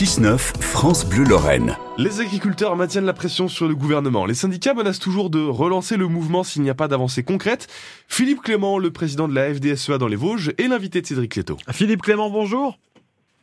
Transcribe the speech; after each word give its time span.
6-9, 0.00 0.62
France 0.62 1.06
Bleu 1.06 1.24
Lorraine. 1.24 1.76
Les 1.98 2.22
agriculteurs 2.22 2.74
maintiennent 2.74 3.04
la 3.04 3.12
pression 3.12 3.48
sur 3.48 3.68
le 3.68 3.74
gouvernement. 3.74 4.24
Les 4.24 4.32
syndicats 4.32 4.72
menacent 4.72 4.98
toujours 4.98 5.28
de 5.28 5.40
relancer 5.40 5.98
le 5.98 6.08
mouvement 6.08 6.42
s'il 6.42 6.62
n'y 6.62 6.70
a 6.70 6.74
pas 6.74 6.88
d'avancée 6.88 7.22
concrète. 7.22 7.66
Philippe 8.08 8.40
Clément, 8.40 8.78
le 8.78 8.90
président 8.90 9.28
de 9.28 9.34
la 9.34 9.52
FDSEA 9.52 9.98
dans 9.98 10.06
les 10.06 10.16
Vosges, 10.16 10.52
est 10.56 10.68
l'invité 10.68 11.02
de 11.02 11.06
Cédric 11.06 11.36
Leto. 11.36 11.58
Philippe 11.70 12.00
Clément, 12.00 12.30
bonjour. 12.30 12.78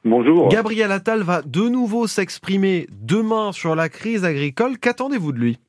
Bonjour. 0.04 0.50
Gabriel 0.50 0.92
Attal 0.92 1.22
va 1.22 1.44
de 1.44 1.70
nouveau 1.70 2.08
s'exprimer 2.08 2.88
demain 3.04 3.52
sur 3.52 3.76
la 3.76 3.88
crise 3.88 4.26
agricole. 4.26 4.80
Qu'attendez-vous 4.80 5.34
de 5.34 5.38
lui? 5.38 5.60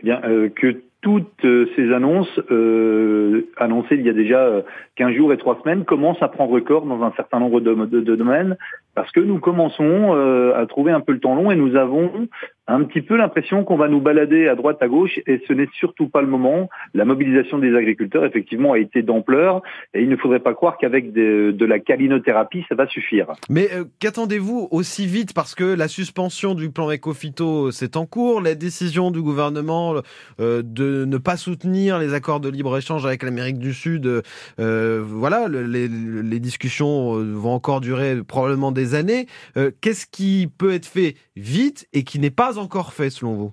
Eh 0.00 0.04
Bien, 0.04 0.20
euh, 0.24 0.50
que 0.50 0.82
toutes 1.06 1.44
euh, 1.44 1.68
ces 1.76 1.92
annonces 1.92 2.40
euh, 2.50 3.48
annoncées 3.58 3.94
il 3.94 4.02
y 4.02 4.08
a 4.08 4.12
déjà 4.12 4.64
15 4.96 5.14
jours 5.14 5.32
et 5.32 5.36
3 5.36 5.60
semaines 5.62 5.84
commencent 5.84 6.20
à 6.20 6.26
prendre 6.26 6.58
corps 6.58 6.84
dans 6.84 7.00
un 7.04 7.12
certain 7.12 7.38
nombre 7.38 7.60
de, 7.60 7.74
de 7.74 8.16
domaines 8.16 8.56
parce 8.96 9.12
que 9.12 9.20
nous 9.20 9.38
commençons 9.38 10.14
à 10.52 10.66
trouver 10.66 10.90
un 10.90 10.98
peu 10.98 11.12
le 11.12 11.20
temps 11.20 11.36
long 11.36 11.52
et 11.52 11.54
nous 11.54 11.76
avons 11.76 12.10
un 12.68 12.82
petit 12.84 13.00
peu 13.00 13.16
l'impression 13.16 13.64
qu'on 13.64 13.76
va 13.76 13.88
nous 13.88 14.00
balader 14.00 14.48
à 14.48 14.56
droite 14.56 14.78
à 14.80 14.88
gauche 14.88 15.20
et 15.26 15.40
ce 15.46 15.52
n'est 15.52 15.68
surtout 15.78 16.08
pas 16.08 16.20
le 16.20 16.26
moment. 16.26 16.68
La 16.94 17.04
mobilisation 17.04 17.58
des 17.58 17.74
agriculteurs 17.74 18.24
effectivement 18.24 18.72
a 18.72 18.78
été 18.78 19.02
d'ampleur 19.02 19.62
et 19.94 20.02
il 20.02 20.08
ne 20.08 20.16
faudrait 20.16 20.40
pas 20.40 20.54
croire 20.54 20.76
qu'avec 20.76 21.12
de, 21.12 21.64
la 21.64 21.78
calinothérapie 21.78 22.64
ça 22.68 22.74
va 22.74 22.86
suffire. 22.88 23.28
Mais 23.48 23.68
euh, 23.72 23.84
qu'attendez-vous 24.00 24.68
aussi 24.70 25.06
vite? 25.06 25.32
Parce 25.32 25.54
que 25.54 25.64
la 25.64 25.88
suspension 25.88 26.54
du 26.54 26.70
plan 26.70 26.90
Ecofito 26.90 27.70
c'est 27.70 27.96
en 27.96 28.06
cours, 28.06 28.40
la 28.40 28.54
décision 28.54 29.10
du 29.10 29.22
gouvernement 29.22 29.94
euh, 30.40 30.62
de 30.64 31.04
ne 31.04 31.18
pas 31.18 31.36
soutenir 31.36 31.98
les 31.98 32.14
accords 32.14 32.40
de 32.40 32.48
libre-échange 32.48 33.06
avec 33.06 33.22
l'Amérique 33.22 33.58
du 33.58 33.72
Sud, 33.72 34.22
euh, 34.58 35.02
voilà, 35.04 35.48
les, 35.48 35.88
les, 35.88 36.40
discussions 36.40 37.14
vont 37.14 37.52
encore 37.52 37.80
durer 37.80 38.16
probablement 38.22 38.70
des 38.70 38.94
années. 38.94 39.26
Qu'est-ce 39.80 40.06
qui 40.06 40.48
peut 40.58 40.72
être 40.72 40.86
fait 40.86 41.14
vite 41.34 41.88
et 41.92 42.04
qui 42.04 42.18
n'est 42.18 42.30
pas 42.30 42.55
encore 42.58 42.92
fait 42.92 43.10
selon 43.10 43.34
vous? 43.34 43.52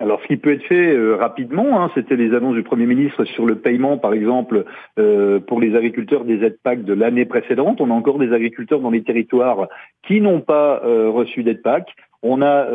Alors, 0.00 0.20
ce 0.22 0.26
qui 0.26 0.36
peut 0.36 0.52
être 0.52 0.64
fait 0.64 0.92
euh, 0.92 1.14
rapidement, 1.14 1.80
hein, 1.80 1.90
c'était 1.94 2.16
les 2.16 2.34
annonces 2.34 2.56
du 2.56 2.64
Premier 2.64 2.86
ministre 2.86 3.24
sur 3.24 3.46
le 3.46 3.54
paiement, 3.54 3.96
par 3.96 4.12
exemple, 4.12 4.64
euh, 4.98 5.38
pour 5.38 5.60
les 5.60 5.76
agriculteurs 5.76 6.24
des 6.24 6.42
aides 6.44 6.58
PAC 6.62 6.82
de 6.82 6.92
l'année 6.92 7.24
précédente. 7.24 7.80
On 7.80 7.90
a 7.90 7.94
encore 7.94 8.18
des 8.18 8.32
agriculteurs 8.32 8.80
dans 8.80 8.90
les 8.90 9.04
territoires 9.04 9.68
qui 10.06 10.20
n'ont 10.20 10.40
pas 10.40 10.82
euh, 10.84 11.10
reçu 11.10 11.44
d'aide 11.44 11.62
PAC. 11.62 11.94
On 12.26 12.40
a 12.40 12.66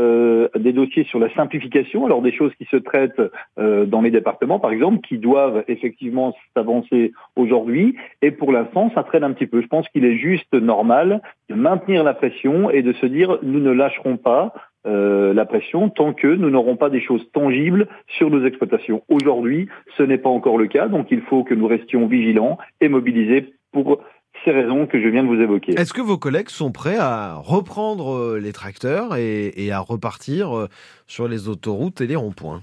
des 0.59 0.73
dossiers 0.73 1.05
sur 1.05 1.17
la 1.17 1.33
simplification, 1.33 2.05
alors 2.05 2.21
des 2.21 2.31
choses 2.31 2.53
qui 2.59 2.65
se 2.65 2.75
traitent 2.75 3.19
dans 3.57 4.01
les 4.01 4.11
départements, 4.11 4.59
par 4.59 4.69
exemple, 4.69 4.99
qui 4.99 5.17
doivent 5.17 5.63
effectivement 5.67 6.35
s'avancer 6.55 7.13
aujourd'hui. 7.35 7.95
Et 8.21 8.29
pour 8.29 8.51
l'instant, 8.51 8.91
ça 8.93 9.01
traîne 9.01 9.23
un 9.23 9.33
petit 9.33 9.47
peu. 9.47 9.63
Je 9.63 9.67
pense 9.67 9.89
qu'il 9.89 10.05
est 10.05 10.17
juste 10.17 10.53
normal 10.53 11.23
de 11.49 11.55
maintenir 11.55 12.03
la 12.03 12.13
pression 12.13 12.69
et 12.69 12.83
de 12.83 12.93
se 12.93 13.07
dire 13.07 13.39
nous 13.41 13.59
ne 13.59 13.71
lâcherons 13.71 14.17
pas. 14.17 14.53
Euh, 14.85 15.33
la 15.33 15.45
pression 15.45 15.89
tant 15.89 16.13
que 16.13 16.27
nous 16.27 16.49
n'aurons 16.49 16.77
pas 16.77 16.89
des 16.89 17.01
choses 17.01 17.29
tangibles 17.33 17.89
sur 18.07 18.29
nos 18.29 18.45
exploitations. 18.45 19.03
Aujourd'hui, 19.09 19.67
ce 19.97 20.03
n'est 20.03 20.17
pas 20.17 20.29
encore 20.29 20.57
le 20.57 20.67
cas, 20.67 20.87
donc 20.87 21.07
il 21.11 21.21
faut 21.21 21.43
que 21.43 21.53
nous 21.53 21.67
restions 21.67 22.07
vigilants 22.07 22.57
et 22.79 22.87
mobilisés 22.87 23.53
pour 23.73 23.99
ces 24.45 24.51
raisons 24.51 24.87
que 24.87 25.01
je 25.01 25.07
viens 25.09 25.23
de 25.23 25.27
vous 25.27 25.41
évoquer. 25.41 25.73
Est-ce 25.73 25.93
que 25.93 26.01
vos 26.01 26.17
collègues 26.17 26.47
sont 26.47 26.71
prêts 26.71 26.95
à 26.97 27.35
reprendre 27.35 28.15
euh, 28.15 28.39
les 28.39 28.53
tracteurs 28.53 29.17
et, 29.17 29.69
à 29.69 29.79
repartir 29.79 30.57
euh, 30.57 30.67
sur 31.07 31.27
les 31.27 31.49
autoroutes 31.49 31.99
et 31.99 32.07
les 32.07 32.15
ronds-points? 32.15 32.61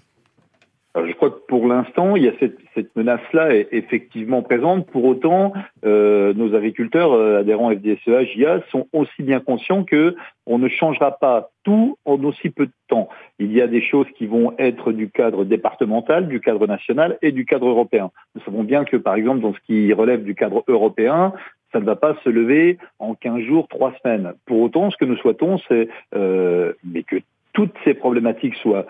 Je 0.96 1.12
crois 1.12 1.30
que 1.30 1.45
l'instant, 1.76 2.16
il 2.16 2.24
y 2.24 2.28
a 2.28 2.32
cette, 2.40 2.96
menace-là 2.96 3.54
est 3.54 3.68
effectivement 3.72 4.42
présente. 4.42 4.86
Pour 4.90 5.04
autant, 5.04 5.52
nos 5.82 6.54
agriculteurs 6.54 7.12
adhérents 7.38 7.70
FDSEA, 7.70 8.24
JA, 8.24 8.60
sont 8.70 8.86
aussi 8.92 9.22
bien 9.22 9.40
conscients 9.40 9.84
que 9.84 10.14
on 10.46 10.58
ne 10.58 10.68
changera 10.68 11.12
pas 11.12 11.50
tout 11.64 11.98
en 12.04 12.22
aussi 12.22 12.50
peu 12.50 12.66
de 12.66 12.72
temps. 12.88 13.08
Il 13.38 13.52
y 13.52 13.60
a 13.60 13.66
des 13.66 13.82
choses 13.82 14.06
qui 14.16 14.26
vont 14.26 14.54
être 14.58 14.92
du 14.92 15.10
cadre 15.10 15.44
départemental, 15.44 16.28
du 16.28 16.40
cadre 16.40 16.66
national 16.66 17.18
et 17.22 17.32
du 17.32 17.44
cadre 17.44 17.68
européen. 17.68 18.10
Nous 18.34 18.42
savons 18.42 18.62
bien 18.62 18.84
que, 18.84 18.96
par 18.96 19.16
exemple, 19.16 19.40
dans 19.40 19.52
ce 19.52 19.60
qui 19.66 19.92
relève 19.92 20.22
du 20.22 20.34
cadre 20.34 20.64
européen, 20.68 21.32
ça 21.72 21.80
ne 21.80 21.84
va 21.84 21.96
pas 21.96 22.16
se 22.24 22.28
lever 22.28 22.78
en 22.98 23.14
15 23.14 23.42
jours, 23.42 23.68
3 23.68 23.94
semaines. 24.02 24.32
Pour 24.46 24.60
autant, 24.60 24.90
ce 24.90 24.96
que 24.96 25.04
nous 25.04 25.16
souhaitons, 25.16 25.58
c'est 25.68 25.88
euh, 26.14 26.72
que 27.06 27.16
toutes 27.52 27.74
ces 27.84 27.94
problématiques 27.94 28.54
soient 28.56 28.86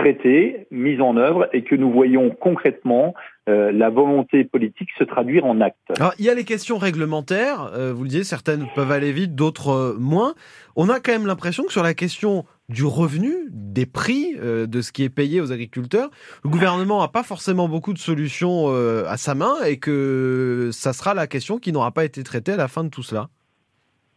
traitées, 0.00 0.66
mises 0.70 1.00
en 1.00 1.16
œuvre 1.16 1.48
et 1.52 1.62
que 1.62 1.74
nous 1.74 1.90
voyons 1.90 2.30
concrètement 2.30 3.14
euh, 3.48 3.70
la 3.72 3.90
volonté 3.90 4.44
politique 4.44 4.88
se 4.98 5.04
traduire 5.04 5.44
en 5.44 5.60
actes. 5.60 5.76
Alors, 5.98 6.14
il 6.18 6.24
y 6.24 6.30
a 6.30 6.34
les 6.34 6.44
questions 6.44 6.78
réglementaires, 6.78 7.70
euh, 7.74 7.92
vous 7.92 8.04
le 8.04 8.08
disiez, 8.08 8.24
certaines 8.24 8.66
peuvent 8.74 8.90
aller 8.90 9.12
vite, 9.12 9.34
d'autres 9.34 9.70
euh, 9.70 9.96
moins. 9.98 10.34
On 10.76 10.88
a 10.88 11.00
quand 11.00 11.12
même 11.12 11.26
l'impression 11.26 11.64
que 11.64 11.72
sur 11.72 11.82
la 11.82 11.94
question 11.94 12.44
du 12.68 12.84
revenu, 12.84 13.32
des 13.50 13.86
prix 13.86 14.36
de 14.40 14.80
ce 14.80 14.92
qui 14.92 15.02
est 15.02 15.10
payé 15.10 15.40
aux 15.40 15.50
agriculteurs, 15.50 16.08
le 16.44 16.50
gouvernement 16.50 17.00
n'a 17.00 17.08
pas 17.08 17.24
forcément 17.24 17.68
beaucoup 17.68 17.92
de 17.92 17.98
solutions 17.98 18.68
à 18.68 19.16
sa 19.16 19.34
main 19.34 19.54
et 19.66 19.78
que 19.78 20.68
ça 20.70 20.92
sera 20.92 21.12
la 21.12 21.26
question 21.26 21.58
qui 21.58 21.72
n'aura 21.72 21.90
pas 21.90 22.04
été 22.04 22.22
traitée 22.22 22.52
à 22.52 22.56
la 22.56 22.68
fin 22.68 22.84
de 22.84 22.88
tout 22.88 23.02
cela. 23.02 23.26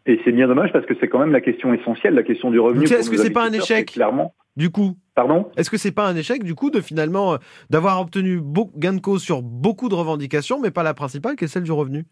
Et 0.05 0.19
c'est 0.23 0.31
bien 0.31 0.47
dommage 0.47 0.71
parce 0.71 0.85
que 0.85 0.94
c'est 1.00 1.07
quand 1.07 1.17
même 1.17 1.31
la 1.31 1.41
question 1.41 1.73
essentielle, 1.73 2.13
la 2.13 2.21
question 2.21 2.51
du 2.51 2.59
revenu. 2.59 2.85
Est-ce 2.85 3.09
que 3.09 3.17
c'est 3.17 3.31
pas 3.31 3.47
un 3.47 3.53
échec? 3.53 3.91
clairement 3.91 4.35
du 4.55 4.69
coup 4.69 4.95
Pardon? 5.15 5.47
Est-ce 5.57 5.69
que 5.69 5.77
c'est 5.77 5.93
pas 5.93 6.07
un 6.07 6.15
échec 6.15 6.43
du 6.43 6.55
coup 6.55 6.71
de 6.71 6.81
finalement 6.81 7.33
euh, 7.33 7.37
d'avoir 7.69 8.01
obtenu 8.01 8.39
gain 8.75 8.93
de 8.93 8.99
cause 8.99 9.21
sur 9.21 9.41
beaucoup 9.43 9.89
de 9.89 9.95
revendications, 9.95 10.59
mais 10.59 10.71
pas 10.71 10.83
la 10.83 10.93
principale 10.93 11.35
qui 11.35 11.45
est 11.45 11.47
celle 11.47 11.63
du 11.63 11.71
revenu? 11.71 12.05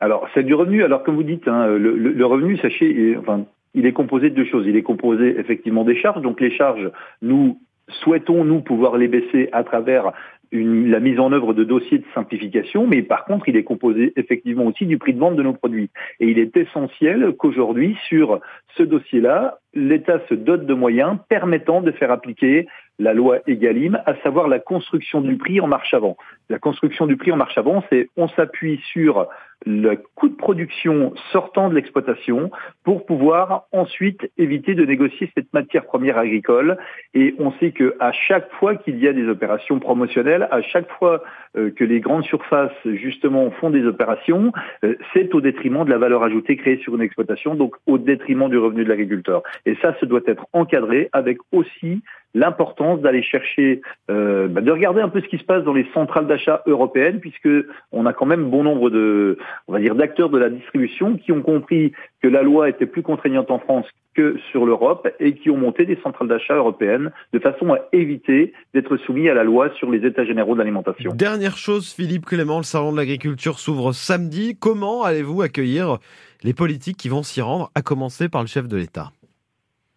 Alors 0.00 0.26
celle 0.34 0.46
du 0.46 0.54
revenu, 0.54 0.82
alors 0.82 1.04
comme 1.04 1.14
vous 1.14 1.22
dites, 1.22 1.46
hein, 1.46 1.66
le, 1.66 2.24
revenu, 2.24 2.56
sachez, 2.58 3.16
enfin, 3.18 3.44
il 3.74 3.86
est 3.86 3.92
composé 3.92 4.30
de 4.30 4.34
deux 4.34 4.46
choses. 4.46 4.66
Il 4.66 4.76
est 4.76 4.82
composé 4.82 5.38
effectivement 5.38 5.84
des 5.84 5.96
charges. 5.96 6.22
Donc 6.22 6.40
les 6.40 6.50
charges, 6.50 6.90
nous 7.22 7.60
souhaitons 7.88 8.44
nous 8.44 8.60
pouvoir 8.60 8.96
les 8.96 9.08
baisser 9.08 9.48
à 9.52 9.62
travers 9.62 10.12
une, 10.52 10.90
la 10.90 11.00
mise 11.00 11.20
en 11.20 11.32
œuvre 11.32 11.54
de 11.54 11.64
dossiers 11.64 11.98
de 11.98 12.04
simplification, 12.14 12.86
mais 12.86 13.02
par 13.02 13.24
contre, 13.24 13.48
il 13.48 13.56
est 13.56 13.64
composé 13.64 14.12
effectivement 14.16 14.64
aussi 14.64 14.86
du 14.86 14.98
prix 14.98 15.14
de 15.14 15.18
vente 15.18 15.36
de 15.36 15.42
nos 15.42 15.52
produits. 15.52 15.90
Et 16.18 16.28
il 16.28 16.38
est 16.38 16.56
essentiel 16.56 17.34
qu'aujourd'hui, 17.38 17.96
sur 18.08 18.40
ce 18.76 18.82
dossier-là, 18.82 19.58
l'État 19.74 20.20
se 20.28 20.34
dote 20.34 20.66
de 20.66 20.74
moyens 20.74 21.18
permettant 21.28 21.80
de 21.80 21.92
faire 21.92 22.10
appliquer 22.10 22.66
la 22.98 23.14
loi 23.14 23.38
Egalim, 23.46 24.00
à 24.06 24.14
savoir 24.16 24.48
la 24.48 24.58
construction 24.58 25.20
du 25.20 25.36
prix 25.36 25.60
en 25.60 25.66
marche 25.66 25.94
avant. 25.94 26.16
La 26.48 26.58
construction 26.58 27.06
du 27.06 27.16
prix 27.16 27.32
en 27.32 27.36
marche 27.36 27.56
avant, 27.56 27.82
c'est 27.90 28.08
on 28.16 28.28
s'appuie 28.28 28.80
sur 28.92 29.26
le 29.66 29.96
coût 30.14 30.28
de 30.28 30.36
production 30.36 31.12
sortant 31.32 31.68
de 31.68 31.74
l'exploitation 31.74 32.50
pour 32.84 33.04
pouvoir 33.04 33.64
ensuite 33.72 34.30
éviter 34.38 34.74
de 34.74 34.84
négocier 34.84 35.30
cette 35.34 35.52
matière 35.52 35.84
première 35.84 36.18
agricole. 36.18 36.78
Et 37.14 37.34
on 37.38 37.52
sait 37.52 37.72
que 37.72 37.94
à 38.00 38.12
chaque 38.12 38.50
fois 38.52 38.76
qu'il 38.76 38.98
y 38.98 39.06
a 39.06 39.12
des 39.12 39.28
opérations 39.28 39.78
promotionnelles, 39.78 40.48
à 40.50 40.62
chaque 40.62 40.90
fois 40.92 41.22
euh, 41.56 41.70
que 41.70 41.84
les 41.84 42.00
grandes 42.00 42.24
surfaces 42.24 42.72
justement 42.84 43.50
font 43.50 43.70
des 43.70 43.84
opérations, 43.84 44.52
euh, 44.84 44.94
c'est 45.12 45.34
au 45.34 45.40
détriment 45.40 45.84
de 45.84 45.90
la 45.90 45.98
valeur 45.98 46.22
ajoutée 46.22 46.56
créée 46.56 46.78
sur 46.78 46.94
une 46.94 47.02
exploitation, 47.02 47.54
donc 47.54 47.74
au 47.86 47.98
détriment 47.98 48.48
du 48.48 48.58
revenu 48.58 48.84
de 48.84 48.88
l'agriculteur. 48.88 49.42
Et 49.66 49.76
ça, 49.82 49.94
ce 50.00 50.06
doit 50.06 50.20
être 50.26 50.46
encadré 50.52 51.08
avec 51.12 51.38
aussi 51.52 52.02
l'importance 52.34 53.00
d'aller 53.00 53.22
chercher, 53.22 53.82
euh, 54.10 54.48
bah, 54.48 54.60
de 54.60 54.70
regarder 54.70 55.00
un 55.00 55.08
peu 55.08 55.20
ce 55.20 55.26
qui 55.26 55.38
se 55.38 55.44
passe 55.44 55.64
dans 55.64 55.72
les 55.72 55.86
centrales 55.92 56.26
d'achat 56.26 56.62
européennes, 56.66 57.20
puisque 57.20 57.48
on 57.92 58.06
a 58.06 58.12
quand 58.12 58.26
même 58.26 58.50
bon 58.50 58.62
nombre 58.62 58.90
de, 58.90 59.38
on 59.68 59.72
va 59.72 59.80
dire, 59.80 59.94
d'acteurs 59.94 60.30
de 60.30 60.38
la 60.38 60.50
distribution 60.50 61.16
qui 61.16 61.32
ont 61.32 61.42
compris 61.42 61.92
que 62.22 62.28
la 62.28 62.42
loi 62.42 62.68
était 62.68 62.86
plus 62.86 63.02
contraignante 63.02 63.50
en 63.50 63.58
France 63.58 63.86
que 64.14 64.36
sur 64.50 64.66
l'Europe 64.66 65.08
et 65.20 65.34
qui 65.34 65.50
ont 65.50 65.56
monté 65.56 65.86
des 65.86 65.96
centrales 66.02 66.28
d'achat 66.28 66.54
européennes 66.54 67.12
de 67.32 67.38
façon 67.38 67.72
à 67.72 67.78
éviter 67.92 68.52
d'être 68.74 68.96
soumis 68.96 69.28
à 69.28 69.34
la 69.34 69.44
loi 69.44 69.70
sur 69.78 69.90
les 69.90 70.04
états 70.04 70.24
généraux 70.24 70.54
de 70.54 70.58
l'alimentation. 70.58 71.12
Dernière 71.14 71.56
chose, 71.56 71.92
Philippe 71.92 72.26
Clément, 72.26 72.58
le 72.58 72.64
salon 72.64 72.92
de 72.92 72.96
l'agriculture 72.96 73.58
s'ouvre 73.58 73.92
samedi. 73.92 74.56
Comment 74.58 75.04
allez-vous 75.04 75.42
accueillir 75.42 75.98
les 76.42 76.54
politiques 76.54 76.96
qui 76.96 77.08
vont 77.08 77.22
s'y 77.22 77.40
rendre, 77.40 77.70
à 77.74 77.82
commencer 77.82 78.28
par 78.28 78.40
le 78.40 78.48
chef 78.48 78.66
de 78.66 78.76
l'État? 78.76 79.12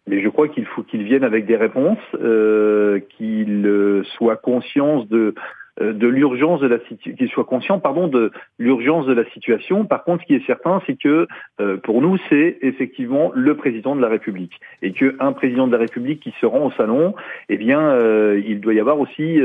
Mais 0.06 0.20
je 0.22 0.28
crois 0.28 0.48
qu'il 0.48 0.66
faut 0.66 0.82
qu'ils 0.82 1.02
viennent 1.04 1.24
avec 1.24 1.46
des 1.46 1.56
réponses, 1.56 1.98
euh, 2.14 3.00
qu'ils 3.16 3.66
euh, 3.66 4.02
soient 4.16 4.36
conscients 4.36 5.04
de 5.04 5.34
euh, 5.80 5.92
de 5.92 6.06
l'urgence 6.06 6.60
de 6.60 6.68
la 6.68 6.78
situation, 6.86 7.16
qu'ils 7.16 7.28
soient 7.30 7.44
conscients, 7.44 7.80
pardon, 7.80 8.06
de 8.06 8.30
l'urgence 8.60 9.06
de 9.06 9.12
la 9.12 9.24
situation. 9.30 9.84
Par 9.86 10.04
contre, 10.04 10.22
ce 10.22 10.26
qui 10.28 10.34
est 10.36 10.46
certain, 10.46 10.80
c'est 10.86 10.96
que 10.96 11.26
euh, 11.60 11.78
pour 11.78 12.00
nous, 12.00 12.16
c'est 12.28 12.58
effectivement 12.62 13.32
le 13.34 13.56
président 13.56 13.96
de 13.96 14.00
la 14.00 14.06
République, 14.08 14.60
et 14.82 14.92
qu'un 14.92 15.32
président 15.32 15.66
de 15.66 15.72
la 15.72 15.78
République 15.78 16.20
qui 16.20 16.32
se 16.40 16.46
rend 16.46 16.66
au 16.66 16.70
salon, 16.72 17.16
eh 17.48 17.56
bien, 17.56 17.80
euh, 17.80 18.40
il 18.46 18.60
doit 18.60 18.74
y 18.74 18.78
avoir 18.78 19.00
aussi, 19.00 19.40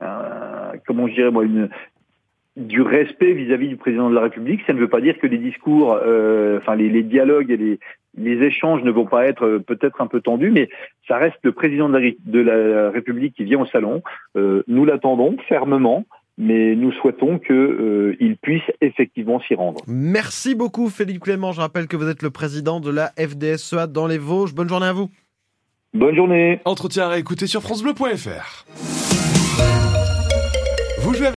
un, 0.00 0.72
comment 0.86 1.08
je 1.08 1.14
dirais 1.14 1.30
moi, 1.30 1.44
une, 1.44 1.70
du 2.60 2.82
respect 2.82 3.32
vis-à-vis 3.32 3.68
du 3.68 3.76
président 3.76 4.10
de 4.10 4.14
la 4.14 4.22
République. 4.22 4.60
Ça 4.66 4.72
ne 4.72 4.78
veut 4.78 4.88
pas 4.88 5.00
dire 5.00 5.18
que 5.18 5.26
les 5.26 5.38
discours, 5.38 5.98
euh, 6.02 6.58
enfin 6.58 6.76
les, 6.76 7.02
dialogues 7.02 7.50
et 7.50 7.78
les, 8.16 8.42
échanges 8.42 8.82
ne 8.82 8.90
vont 8.90 9.06
pas 9.06 9.26
être 9.26 9.44
euh, 9.44 9.58
peut-être 9.58 10.00
un 10.00 10.06
peu 10.06 10.20
tendus, 10.20 10.50
mais 10.50 10.68
ça 11.08 11.16
reste 11.16 11.38
le 11.42 11.52
président 11.52 11.88
de 11.88 12.40
la, 12.40 12.90
République 12.90 13.34
qui 13.34 13.44
vient 13.44 13.60
au 13.60 13.66
salon. 13.66 14.02
Euh, 14.36 14.62
nous 14.68 14.84
l'attendons 14.84 15.36
fermement. 15.48 16.04
Mais 16.38 16.74
nous 16.74 16.90
souhaitons 16.92 17.38
qu'il 17.38 18.36
puisse 18.40 18.62
effectivement 18.80 19.40
s'y 19.40 19.54
rendre. 19.54 19.82
Merci 19.86 20.54
beaucoup 20.54 20.88
Philippe 20.88 21.24
Clément. 21.24 21.52
Je 21.52 21.60
rappelle 21.60 21.86
que 21.86 21.98
vous 21.98 22.08
êtes 22.08 22.22
le 22.22 22.30
président 22.30 22.80
de 22.80 22.90
la 22.90 23.08
FDSEA 23.18 23.86
dans 23.86 24.06
les 24.06 24.16
Vosges. 24.16 24.54
Bonne 24.54 24.68
journée 24.68 24.86
à 24.86 24.94
vous. 24.94 25.10
Bonne 25.92 26.16
journée. 26.16 26.60
Entretien 26.64 27.04
à 27.04 27.08
réécouter 27.08 27.46
sur 27.46 27.60
francebleu.fr. 27.60 28.64
Vous 31.00 31.14
jouez 31.14 31.28